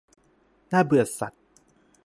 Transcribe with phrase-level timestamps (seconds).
[0.71, 1.33] น่าเบื่อสัส